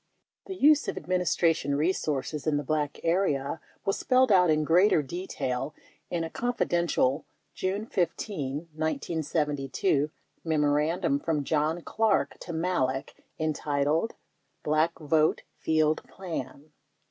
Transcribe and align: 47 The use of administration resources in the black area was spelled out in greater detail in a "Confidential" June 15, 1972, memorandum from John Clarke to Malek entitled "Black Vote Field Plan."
47 0.47 0.47
The 0.59 0.67
use 0.67 0.87
of 0.87 0.97
administration 0.97 1.75
resources 1.75 2.47
in 2.47 2.57
the 2.57 2.63
black 2.63 2.99
area 3.03 3.61
was 3.85 3.99
spelled 3.99 4.31
out 4.31 4.49
in 4.49 4.63
greater 4.63 5.03
detail 5.03 5.75
in 6.09 6.23
a 6.23 6.29
"Confidential" 6.31 7.23
June 7.53 7.85
15, 7.85 8.67
1972, 8.73 10.09
memorandum 10.43 11.19
from 11.19 11.43
John 11.43 11.83
Clarke 11.83 12.39
to 12.39 12.51
Malek 12.51 13.13
entitled 13.37 14.15
"Black 14.63 14.97
Vote 14.97 15.43
Field 15.59 16.01
Plan." 16.07 16.71